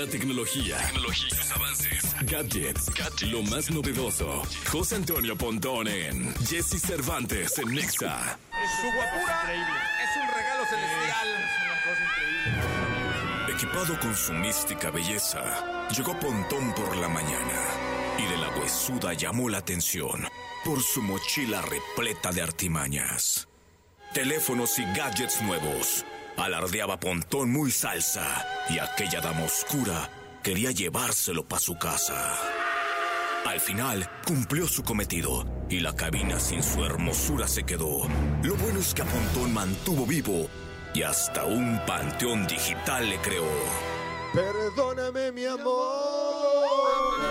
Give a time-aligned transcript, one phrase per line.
[0.00, 2.90] La tecnología, tecnología, sus avances, gadgets,
[3.24, 4.42] lo más novedoso.
[4.72, 8.38] José Antonio Pontón en Jesse Cervantes en Nexa.
[8.80, 11.28] Su guapura es un regalo celestial.
[13.54, 17.60] Equipado con su mística belleza, llegó Pontón por la mañana
[18.16, 20.26] y de la huesuda llamó la atención
[20.64, 23.48] por su mochila repleta de artimañas.
[24.14, 26.06] Teléfonos y gadgets nuevos.
[26.40, 30.10] Alardeaba Pontón muy salsa y aquella dama oscura
[30.42, 32.34] quería llevárselo para su casa.
[33.44, 38.08] Al final cumplió su cometido y la cabina sin su hermosura se quedó.
[38.42, 40.48] Lo bueno es que a Pontón mantuvo vivo
[40.94, 43.44] y hasta un panteón digital le creó.
[44.32, 46.09] Perdóname, mi amor.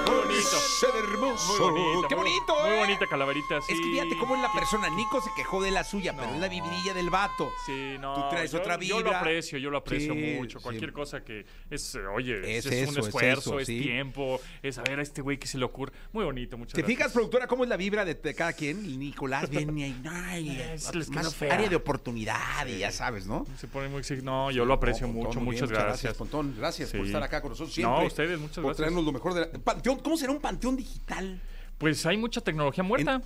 [0.07, 0.41] Muy bonito.
[0.79, 1.47] Ser hermoso.
[1.71, 2.07] Muy bonito.
[2.07, 2.77] Qué muy- bonito, Muy ¿eh?
[2.79, 3.73] bonita calaverita, sí.
[3.73, 4.89] Es que fíjate cómo es la persona.
[4.89, 7.51] Nico se quejó de la suya, pero es la vividilla del vato.
[7.65, 8.13] Sí, no.
[8.15, 9.19] Tú traes yo, otra Yo lo vibra.
[9.19, 10.59] aprecio, yo lo aprecio Sí, mucho.
[10.61, 10.95] Cualquier sí.
[10.95, 14.99] cosa que es, oye, Es es, eso, un es esfuerzo, es, tiempo, es a ver
[14.99, 15.91] a este güey que se le ocurre.
[16.13, 16.97] Muy bonito, muchas ¿Te gracias.
[16.97, 18.99] fijas, productora, cómo es la vibra de, de cada quien?
[18.99, 21.53] Nicolás viene ahí, ay, Es- quedó más fea.
[21.53, 23.45] área de oportunidad y ya sabes, ¿no?
[23.57, 26.13] Se pone muy exig- No, yo lo aprecio No, Pontón, mucho, muy bien, muchas gracias.
[26.15, 28.07] Pontón, gracias por estar acá con nosotros No, siempre.
[28.07, 28.77] ustedes, muchas por gracias.
[28.77, 29.47] traernos lo mejor de la...
[29.79, 31.39] Panteón, ¿Cómo será un panteón digital?
[31.77, 33.21] Pues hay mucha tecnología muerta.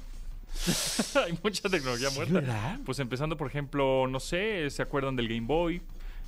[1.26, 2.34] hay mucha tecnología muerta.
[2.36, 2.80] ¿verdad?
[2.86, 5.82] Pues empezando, por ejemplo, no sé, ¿se acuerdan del Game Boy?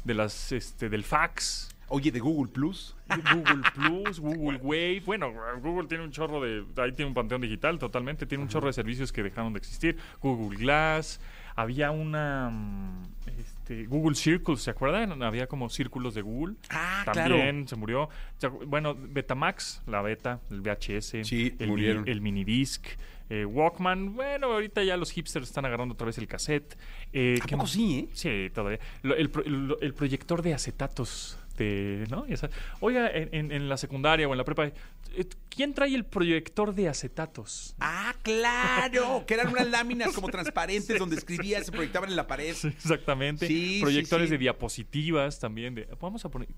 [0.04, 1.70] De las, este, del fax.
[1.90, 2.96] Oye, de Google Plus.
[3.08, 5.04] Google Plus, Google Wave.
[5.06, 5.32] Bueno,
[5.62, 6.66] Google tiene un chorro de.
[6.82, 8.26] Ahí tiene un panteón digital totalmente.
[8.26, 9.96] Tiene un chorro de servicios que dejaron de existir.
[10.24, 11.20] Google Glass.
[11.56, 12.52] Había una.
[13.38, 15.22] Este, Google Circles, ¿se acuerdan?
[15.24, 16.56] Había como círculos de Google.
[16.70, 18.10] Ah, También se murió.
[18.68, 21.24] Bueno, Betamax, la beta, el VHS.
[21.28, 22.08] Sí, el, murieron.
[22.08, 22.86] el minidisc.
[23.30, 26.78] eh, Walkman, bueno, ahorita ya los hipsters están agarrando otra vez el cassette.
[27.12, 28.10] Eh, ¿A ¿qué poco sí, eh?
[28.14, 28.80] Sí, todavía.
[29.02, 31.40] Lo- el, pro- el- el proyector de acetatos.
[31.58, 32.26] De, ¿no?
[32.82, 34.74] Oiga, en, en- en la secundaria o en la prepa, eh,
[35.50, 37.76] ¿quién trae el proyector de acetatos?
[37.80, 42.54] Ah, claro, que eran unas láminas como transparentes donde escribías, se proyectaban en la pared.
[42.54, 43.48] Sí, exactamente.
[43.48, 45.76] Sí, Proyectores de diapositivas también.
[45.76, 46.50] De, vamos a poner.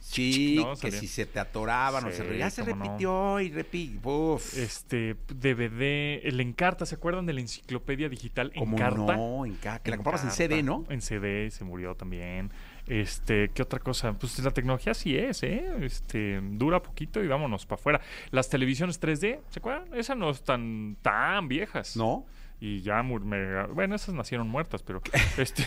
[0.00, 2.84] Sí, No, que si se te atoraban o Sí, se re- ya se cómo no.
[2.84, 4.00] repitió y repitió.
[4.10, 4.56] Uf.
[4.56, 9.16] Este, DVD, el Encarta, ¿se acuerdan de la enciclopedia digital ¿Cómo Encarta?
[9.16, 9.44] no?
[9.44, 10.36] En ca- que la comprabas en Encarta.
[10.54, 10.86] CD, ¿no?
[10.88, 12.50] En CD, se murió también.
[12.88, 14.14] Este, ¿qué otra cosa?
[14.14, 15.64] Pues la tecnología sí es, ¿eh?
[15.82, 18.00] Este, dura poquito y vámonos para afuera.
[18.30, 19.94] Las televisiones 3D, ¿se acuerdan?
[19.94, 21.96] Esas no están tan viejas.
[21.96, 22.24] ¿No?
[22.60, 25.00] Y ya, bueno, esas nacieron muertas, pero
[25.36, 25.66] este,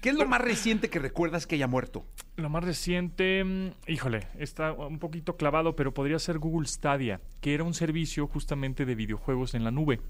[0.00, 2.04] ¿Qué es lo más reciente que recuerdas que haya muerto?
[2.36, 3.44] lo más reciente,
[3.86, 8.86] híjole, está un poquito clavado, pero podría ser Google Stadia, que era un servicio justamente
[8.86, 10.00] de videojuegos en la nube.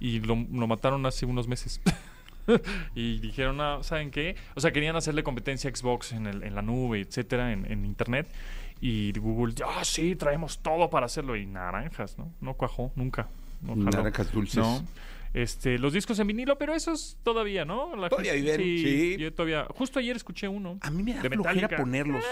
[0.00, 1.80] Y lo, lo mataron hace unos meses.
[2.94, 4.36] y dijeron, no, ¿saben qué?
[4.54, 7.84] O sea, querían hacerle competencia a Xbox en, el- en la nube, etcétera, en, en
[7.84, 8.28] Internet.
[8.80, 11.36] Y Google, ah, sí, traemos todo para hacerlo.
[11.36, 12.32] Y naranjas, ¿no?
[12.40, 13.28] No cuajó, nunca.
[13.60, 13.76] No.
[13.76, 14.56] Naranjas dulces.
[14.56, 14.82] No.
[15.34, 17.94] Este, los discos en vinilo, pero esos todavía, ¿no?
[17.94, 19.16] La Todavía gente- viven, sí.
[19.18, 20.78] Yo todavía, justo ayer escuché uno.
[20.80, 22.24] A mí me da de flojera ponerlos.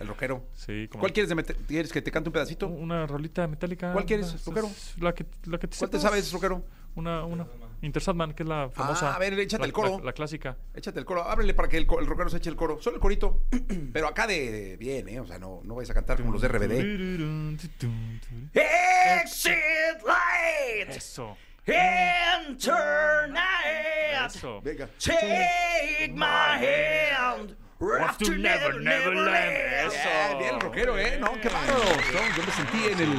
[0.00, 0.44] El rockero.
[0.54, 2.66] Sí, como ¿Cuál quieres, de ¿Quieres que te cante un pedacito?
[2.68, 3.92] una rolita metálica.
[3.92, 4.68] ¿Cuál quieres, rockero?
[5.00, 6.64] La que, la que te ¿Cuál te sabes, rockero?
[6.96, 7.46] Una, una.
[7.82, 9.14] Intersatman, que es la famosa.
[9.14, 9.98] a ver, échate la- el coro.
[9.98, 10.56] La, la clássica.
[10.74, 11.22] Échate el coro.
[11.28, 12.80] Ábrele para que el, el rockero se eche el coro.
[12.80, 13.42] Solo el corito.
[13.92, 15.20] Pero acá de, de bien, ¿eh?
[15.20, 16.72] O sea, no, no vais a cantar como los de RBD.
[18.54, 21.36] Exit light, Eso.
[21.66, 24.26] enter night.
[24.26, 24.60] Eso.
[24.62, 24.88] Venga.
[24.98, 29.52] Take my hand, rough to never, never land.
[29.86, 30.38] Eso.
[30.38, 31.18] Bien, el rockero, ¿eh?
[31.20, 31.48] No, qué.
[31.50, 33.18] No, yo me sentí en el...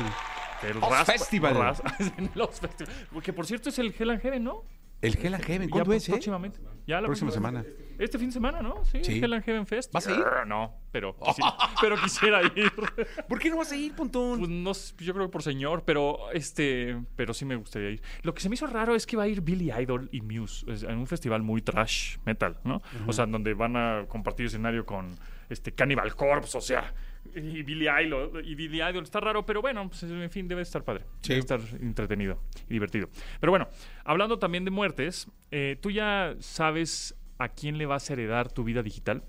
[0.63, 1.55] El Festival.
[1.55, 1.81] ras-
[2.17, 2.93] en los Festival.
[3.23, 4.63] Que por cierto es el Hell and Heaven, ¿no?
[5.01, 5.69] El Hell and Heaven.
[5.69, 6.13] ¿Cuándo es, eh?
[6.13, 6.59] Próximamente.
[6.87, 7.63] Ya la Próxima semana.
[7.99, 8.83] Este fin de semana, ¿no?
[8.85, 9.19] Sí, Sí.
[9.23, 9.91] Hell and Heaven Fest.
[9.93, 10.19] ¿Vas a ir?
[10.19, 12.71] Grr, No, pero, quisi- pero quisiera ir.
[13.27, 14.39] ¿Por qué no vas a ir, Pontón?
[14.39, 18.01] Pues no sé, yo creo que por señor, pero este, pero sí me gustaría ir.
[18.23, 20.71] Lo que se me hizo raro es que va a ir Billy Idol y Muse
[20.71, 22.81] es- en un festival muy trash metal, ¿no?
[23.07, 25.15] O sea, donde van a compartir escenario con
[25.49, 26.93] este Cannibal Corpse, o sea,
[27.35, 30.83] y Billy Idol y Billy Idol está raro, pero bueno, pues, en fin, debe estar
[30.83, 32.39] padre, debe estar entretenido
[32.69, 33.09] y divertido.
[33.39, 33.67] Pero bueno,
[34.03, 38.63] hablando también de muertes, eh, ¿tú ya sabes a quién le vas a heredar tu
[38.63, 39.23] vida digital?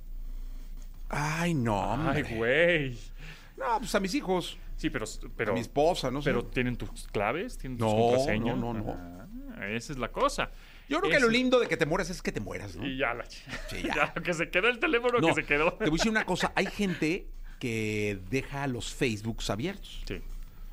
[1.08, 2.36] Ay, no, Ay, hombre.
[2.36, 2.98] güey.
[3.56, 4.58] No, pues a mis hijos.
[4.76, 5.06] Sí, pero,
[5.36, 6.30] pero a mi esposa, no sé.
[6.30, 8.56] Pero tienen tus claves, tienen tus No, contraseñas.
[8.58, 9.26] no, no, no.
[9.56, 10.50] Ah, esa es la cosa.
[10.88, 12.86] Yo creo que lo lindo de que te mueras es que te mueras, ¿no?
[12.86, 14.12] Y ya la Sí, ya.
[14.12, 15.72] que se quedó el teléfono No, que se quedó.
[15.72, 16.52] Te voy a decir una cosa.
[16.54, 17.28] Hay gente
[17.58, 20.02] que deja los Facebooks abiertos.
[20.06, 20.20] Sí,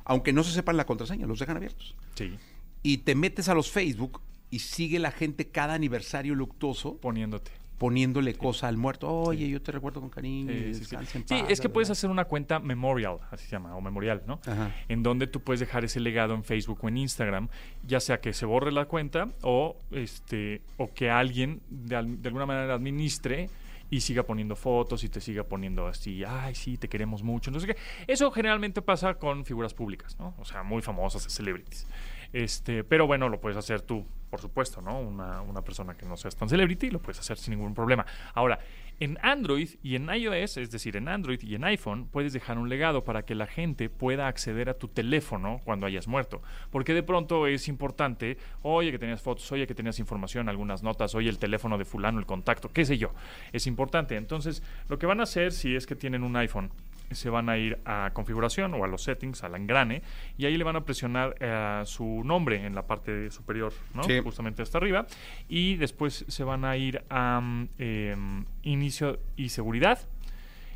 [0.04, 1.94] Aunque no se sepan la contraseña, los dejan abiertos.
[2.14, 2.34] sí,
[2.82, 4.20] Y te metes a los Facebook
[4.50, 7.50] y sigue la gente cada aniversario luctuoso poniéndote.
[7.78, 9.10] poniéndole cosa al muerto.
[9.10, 10.52] Oye, yo te recuerdo con cariño.
[10.72, 14.40] Sí, es que puedes hacer una cuenta memorial, así se llama, o memorial, ¿no?
[14.46, 14.74] Ajá.
[14.88, 17.48] En donde tú puedes dejar ese legado en Facebook o en Instagram,
[17.86, 22.28] ya sea que se borre la cuenta o este o que alguien de, al- de
[22.28, 23.50] alguna manera administre
[23.94, 27.60] y siga poniendo fotos y te siga poniendo así, ay, sí, te queremos mucho, no
[27.60, 27.76] sé qué.
[28.08, 30.34] Eso generalmente pasa con figuras públicas, ¿no?
[30.40, 31.86] O sea, muy famosas, celebrities.
[32.32, 34.98] Este, pero bueno, lo puedes hacer tú, por supuesto, ¿no?
[34.98, 38.04] Una, una persona que no seas tan celebrity, lo puedes hacer sin ningún problema.
[38.34, 38.58] Ahora,
[39.00, 42.68] en Android y en iOS, es decir, en Android y en iPhone, puedes dejar un
[42.68, 46.42] legado para que la gente pueda acceder a tu teléfono cuando hayas muerto.
[46.70, 51.14] Porque de pronto es importante, oye que tenías fotos, oye que tenías información, algunas notas,
[51.14, 53.12] oye el teléfono de fulano, el contacto, qué sé yo.
[53.52, 54.16] Es importante.
[54.16, 56.70] Entonces, lo que van a hacer si es que tienen un iPhone,
[57.10, 60.02] se van a ir a configuración o a los settings, al engrane,
[60.36, 64.04] y ahí le van a presionar eh, su nombre en la parte superior, ¿no?
[64.04, 64.20] Sí.
[64.20, 65.06] justamente hasta arriba,
[65.48, 67.40] y después se van a ir a
[67.78, 69.98] em, inicio y seguridad,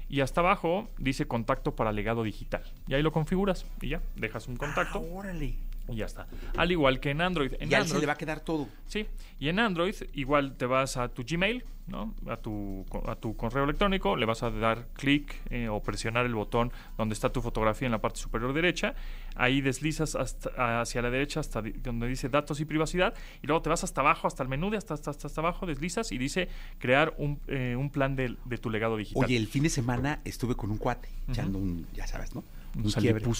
[0.09, 2.63] y hasta abajo dice contacto para legado digital.
[2.87, 5.55] Y ahí lo configuras y ya, dejas un contacto Ah, órale.
[5.89, 6.27] Y ya está.
[6.57, 7.53] Al igual que en Android.
[7.61, 8.69] En Y a él se Android le va a quedar todo.
[8.87, 9.07] Sí,
[9.39, 12.15] y en Android igual te vas a tu Gmail, ¿no?
[12.27, 16.35] A tu, a tu correo electrónico, le vas a dar clic eh, o presionar el
[16.35, 18.95] botón donde está tu fotografía en la parte superior derecha,
[19.35, 23.71] ahí deslizas hasta, hacia la derecha hasta donde dice datos y privacidad, y luego te
[23.71, 26.49] vas hasta abajo, hasta el menú de hasta, hasta, hasta, abajo, deslizas y dice
[26.79, 29.25] crear un, eh, un plan de, de tu legado digital.
[29.25, 32.45] Oye, el fin de semana estuve con un cuate, echando un, ya sabes, ¿no?
[32.75, 33.37] Un Un.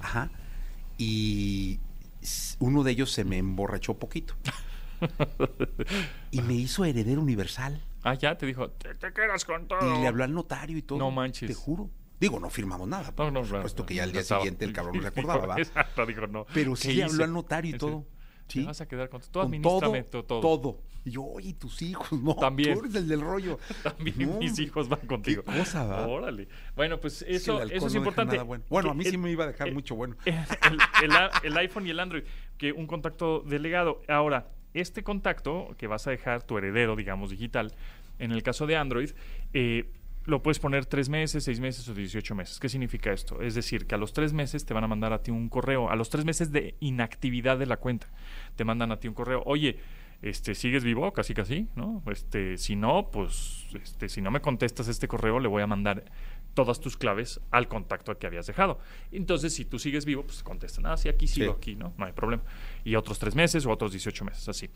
[0.00, 0.30] Ajá.
[0.96, 1.78] Y
[2.58, 4.34] uno de ellos se me emborrachó poquito.
[6.30, 7.80] y me hizo heredero universal.
[8.02, 9.96] Ah, ya te dijo, te, te quedas con todo.
[9.98, 10.98] Y le habló al notario y todo.
[10.98, 11.48] No manches.
[11.48, 11.90] Te juro.
[12.18, 13.14] Digo, no firmamos nada.
[13.16, 13.46] No, no, claro.
[13.46, 15.56] supuesto que ya al día Estaba- siguiente el cabrón no se acordaba, ¿va?
[15.58, 16.46] Exacto, dijo, no.
[16.52, 18.04] Pero ¿Qué sí le habló al notario y todo.
[18.50, 18.60] Sí.
[18.60, 19.28] Te vas a quedar con todo.
[19.30, 20.78] Tú Con administrame todo, to- todo.
[21.04, 22.34] Y yo, oye, tus hijos, no.
[22.34, 22.74] También.
[22.74, 23.58] Tú eres el del rollo.
[23.82, 25.42] También No, mis hijos van contigo.
[25.44, 26.06] Qué cosa, ¿va?
[26.06, 26.48] Órale.
[26.76, 28.38] Bueno, pues Es que eso, alcohol eso es no importante.
[28.42, 28.64] bueno.
[28.68, 30.16] Bueno, a mí sí me iba a dejar eh, mucho bueno.
[30.24, 31.12] el,
[31.44, 32.24] el iPhone y el Android,
[32.58, 34.02] que un contacto delegado.
[34.08, 37.72] Ahora, este contacto que vas a dejar tu heredero, digamos, digital,
[38.18, 39.10] en el caso de Android,
[39.54, 39.90] eh,
[40.30, 42.58] lo puedes poner tres meses, seis meses o 18 meses.
[42.58, 43.42] ¿Qué significa esto?
[43.42, 45.90] Es decir, que a los tres meses te van a mandar a ti un correo,
[45.90, 48.08] a los tres meses de inactividad de la cuenta,
[48.56, 49.78] te mandan a ti un correo, oye,
[50.22, 51.12] este, ¿sigues vivo?
[51.12, 52.02] Casi casi, ¿no?
[52.10, 56.04] Este, si no, pues, este, si no me contestas este correo, le voy a mandar
[56.54, 58.78] todas tus claves al contacto que habías dejado.
[59.12, 61.56] Entonces, si tú sigues vivo, pues contestan, ah, sí, aquí sigo, Sí.
[61.56, 61.94] aquí, ¿no?
[61.96, 62.42] No hay problema.
[62.84, 64.68] Y otros tres meses o otros 18 meses, así.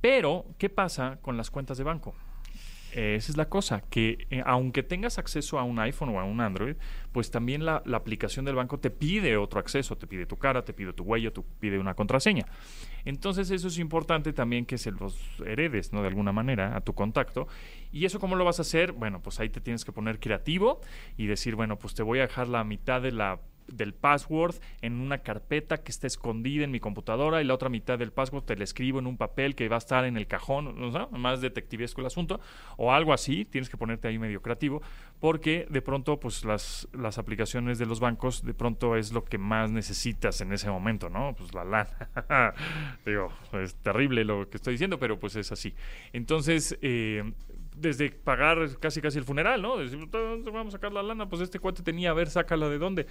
[0.00, 2.14] Pero, ¿qué pasa con las cuentas de banco?
[2.92, 6.24] Eh, esa es la cosa, que eh, aunque tengas acceso a un iPhone o a
[6.24, 6.76] un Android,
[7.12, 10.64] pues también la, la aplicación del banco te pide otro acceso, te pide tu cara,
[10.64, 12.46] te pide tu huella, te pide una contraseña.
[13.04, 16.02] Entonces eso es importante también que se los heredes, ¿no?
[16.02, 17.46] De alguna manera a tu contacto.
[17.92, 18.92] ¿Y eso cómo lo vas a hacer?
[18.92, 20.80] Bueno, pues ahí te tienes que poner creativo
[21.16, 25.00] y decir, bueno, pues te voy a dejar la mitad de la del password en
[25.00, 28.56] una carpeta que está escondida en mi computadora y la otra mitad del password te
[28.56, 31.08] la escribo en un papel que va a estar en el cajón, ¿no?
[31.10, 32.40] más detectivesco el asunto,
[32.76, 34.82] o algo así, tienes que ponerte ahí medio creativo,
[35.20, 39.38] porque de pronto pues las, las aplicaciones de los bancos de pronto es lo que
[39.38, 41.34] más necesitas en ese momento, ¿no?
[41.36, 42.54] Pues la lana.
[43.06, 45.74] Digo, es terrible lo que estoy diciendo, pero pues es así.
[46.12, 47.32] Entonces, eh,
[47.80, 49.76] desde pagar casi casi el funeral, ¿no?
[49.78, 51.28] Decir, "¿Dónde vamos a sacar la lana?
[51.28, 53.06] Pues este cuate tenía, a ver, sácala de dónde.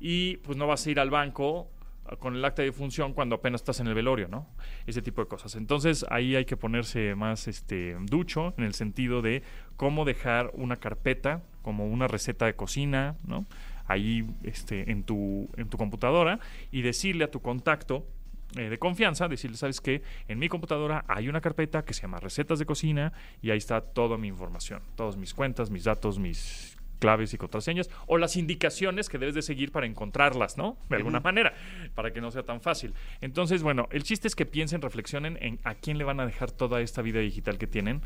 [0.00, 1.70] Y pues no vas a ir al banco
[2.06, 4.48] ah, con el acta de función cuando apenas estás en el velorio, ¿no?
[4.86, 5.54] Ese tipo de cosas.
[5.54, 9.42] Entonces ahí hay que ponerse más este ducho en el sentido de
[9.76, 13.46] cómo dejar una carpeta como una receta de cocina, ¿no?
[13.86, 18.06] Ahí este, en, tu, en tu computadora y decirle a tu contacto
[18.56, 20.02] eh, de confianza, decirle, ¿sabes qué?
[20.28, 23.80] En mi computadora hay una carpeta que se llama recetas de cocina y ahí está
[23.80, 29.08] toda mi información, todas mis cuentas, mis datos, mis claves y contraseñas o las indicaciones
[29.08, 30.76] que debes de seguir para encontrarlas, ¿no?
[30.88, 31.52] De alguna manera,
[31.96, 32.94] para que no sea tan fácil.
[33.20, 36.52] Entonces, bueno, el chiste es que piensen, reflexionen en a quién le van a dejar
[36.52, 38.02] toda esta vida digital que tienen,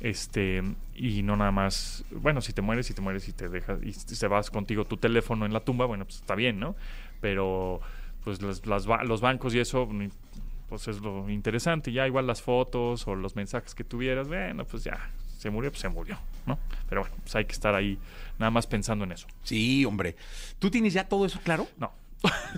[0.00, 0.62] este,
[0.94, 3.92] y no nada más, bueno, si te mueres, si te mueres y te dejas, y
[3.92, 6.74] se vas contigo tu teléfono en la tumba, bueno, pues está bien, ¿no?
[7.20, 7.82] Pero,
[8.36, 9.88] pues las- las los bancos y eso,
[10.68, 11.92] pues es lo interesante.
[11.92, 15.80] Ya igual las fotos o los mensajes que tuvieras, bueno, pues ya, se murió, pues
[15.80, 16.58] se murió, ¿no?
[16.88, 17.98] Pero bueno, pues hay que estar ahí
[18.38, 19.26] nada más pensando en eso.
[19.42, 20.16] Sí, hombre.
[20.58, 21.66] ¿Tú tienes ya todo eso claro?
[21.78, 21.92] No.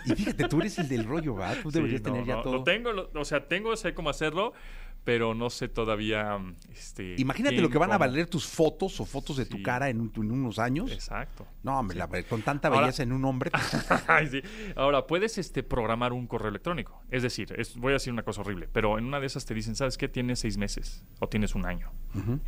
[0.06, 1.54] Y fíjate, tú eres el del rollo, ¿va?
[1.54, 2.52] Tú Sí, deberías no, tener ya no, todo.
[2.54, 4.54] Lo tengo, lo- o sea, tengo, sé cómo hacerlo,
[5.04, 6.38] pero no sé todavía.
[6.72, 9.88] Este, Imagínate quién, lo que van a valer tus fotos o fotos de tu cara
[9.88, 10.92] en, un- en unos años.
[10.92, 11.46] Exacto.
[11.62, 13.50] No, hombre, la- con tanta Ahora- belleza en un hombre.
[14.30, 14.42] Sí.
[14.76, 17.02] Ahora, puedes este, programar un correo electrónico.
[17.10, 19.54] Es decir, es- voy a decir una cosa horrible, pero en una de esas te
[19.54, 20.08] dicen, ¿sabes qué?
[20.08, 21.90] Tienes seis meses o tienes un año.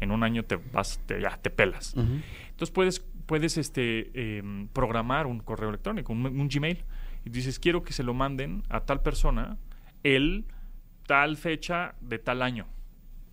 [0.00, 1.94] En un año te vas, te, ya te pelas.
[1.97, 6.85] Entonces puedes, puedes este, em, programar un correo electrónico, un, un Gmail.
[7.25, 9.56] Y dices, quiero que se lo manden a tal persona
[10.02, 10.44] el
[11.06, 12.66] tal fecha de tal año,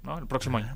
[0.03, 0.17] ¿no?
[0.17, 0.73] El próximo año.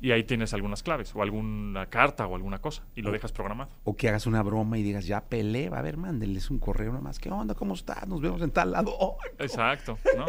[0.00, 3.72] Y ahí tienes algunas claves o alguna carta o alguna cosa y lo dejas programado.
[3.82, 6.92] O que hagas una broma y digas, ya pelé, va a ver, mándenles un correo
[6.92, 7.18] nomás.
[7.18, 7.54] ¿Qué onda?
[7.54, 8.06] ¿Cómo estás?
[8.06, 9.16] Nos vemos en tal lado.
[9.40, 10.24] Exacto, ¿no?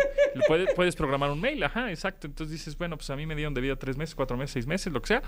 [0.47, 2.25] Puedes, puedes programar un mail, ajá, exacto.
[2.25, 4.65] Entonces dices, bueno, pues a mí me dieron de vida tres meses, cuatro meses, seis
[4.65, 5.21] meses, lo que sea,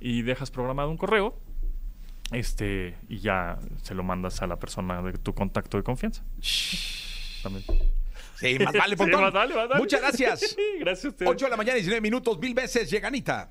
[0.00, 1.38] y dejas programado un correo,
[2.32, 6.24] este, y ya se lo mandas a la persona de tu contacto de confianza.
[7.42, 7.64] También.
[8.42, 9.20] Sí, más vale, Sí, Pontón.
[9.22, 9.80] más vale, más vale.
[9.80, 10.56] Muchas gracias.
[10.80, 11.30] gracias a ustedes.
[11.30, 13.50] 8 de la mañana, 19 minutos, mil veces, lleganita.